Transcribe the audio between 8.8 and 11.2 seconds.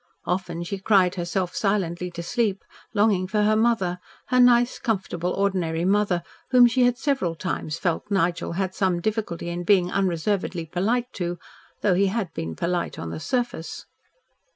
difficulty in being unreservedly polite